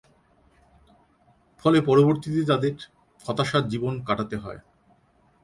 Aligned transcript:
ফলে 1.61 1.79
পরবর্তীতে 1.81 2.41
তাদের 2.45 2.73
হতাশার 3.19 3.63
জীবন 3.67 3.93
কাটাতে 4.07 4.35
হয়। 4.37 4.59